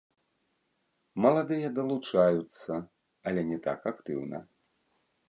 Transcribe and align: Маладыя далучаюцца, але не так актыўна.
Маладыя 1.25 1.69
далучаюцца, 1.79 2.73
але 3.33 3.41
не 3.51 3.59
так 3.67 3.79
актыўна. 3.93 4.37